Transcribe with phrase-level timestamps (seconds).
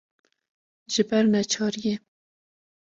[0.93, 1.95] ji ber neçariyê